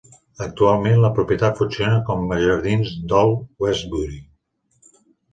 Actualment, 0.43 0.95
la 1.01 1.09
propietat 1.17 1.59
funciona 1.59 1.99
com 2.07 2.33
a 2.35 2.39
jardins 2.43 2.93
d'Old 3.11 3.43
Westbury. 3.65 4.17